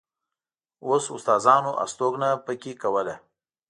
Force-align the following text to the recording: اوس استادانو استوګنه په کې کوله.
اوس 0.87 1.05
استادانو 1.15 1.71
استوګنه 1.83 2.29
په 2.45 2.53
کې 2.61 2.71
کوله. 2.81 3.15